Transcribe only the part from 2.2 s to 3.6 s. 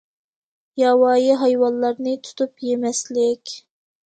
تۇتۇپ يېمەسلىك.